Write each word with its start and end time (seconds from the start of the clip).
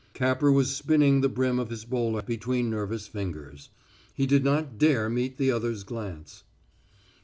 Capper 0.15 0.51
was 0.51 0.75
spinning 0.75 1.21
the 1.21 1.29
brim 1.29 1.59
of 1.59 1.69
his 1.69 1.85
bowler 1.85 2.23
between 2.23 2.71
nervous 2.71 3.05
fingers. 3.05 3.69
He 4.15 4.25
did 4.25 4.43
not 4.43 4.79
dare 4.79 5.11
meet 5.11 5.37
the 5.37 5.51
other's 5.51 5.83
glance. 5.83 6.43